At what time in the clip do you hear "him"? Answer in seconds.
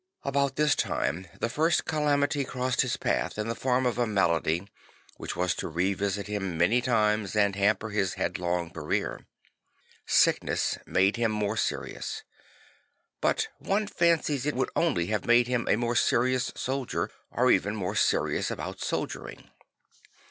6.25-6.57, 11.17-11.31, 15.47-15.67